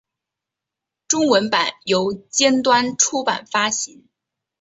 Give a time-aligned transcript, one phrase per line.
[1.07, 4.09] 中文版由尖端出版发行。